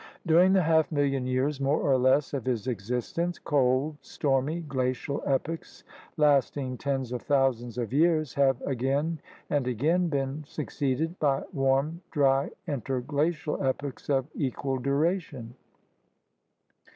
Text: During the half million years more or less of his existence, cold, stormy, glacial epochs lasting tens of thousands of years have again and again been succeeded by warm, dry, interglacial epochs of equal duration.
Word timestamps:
During 0.25 0.51
the 0.53 0.63
half 0.63 0.91
million 0.91 1.27
years 1.27 1.61
more 1.61 1.79
or 1.79 1.95
less 1.95 2.33
of 2.33 2.43
his 2.47 2.65
existence, 2.65 3.37
cold, 3.37 3.97
stormy, 4.01 4.61
glacial 4.61 5.21
epochs 5.27 5.83
lasting 6.17 6.79
tens 6.79 7.11
of 7.11 7.21
thousands 7.21 7.77
of 7.77 7.93
years 7.93 8.33
have 8.33 8.59
again 8.63 9.19
and 9.51 9.67
again 9.67 10.07
been 10.07 10.43
succeeded 10.47 11.19
by 11.19 11.43
warm, 11.53 12.01
dry, 12.09 12.49
interglacial 12.67 13.63
epochs 13.63 14.09
of 14.09 14.25
equal 14.33 14.79
duration. 14.79 15.53